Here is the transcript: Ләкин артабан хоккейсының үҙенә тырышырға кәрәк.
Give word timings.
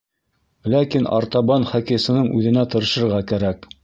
Ләкин 0.75 1.03
артабан 1.17 1.67
хоккейсының 1.73 2.31
үҙенә 2.39 2.65
тырышырға 2.73 3.21
кәрәк. 3.33 3.69